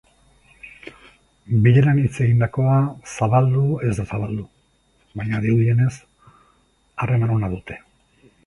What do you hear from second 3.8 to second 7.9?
ez da zabaldu baina dirudienez, harreman ona dute.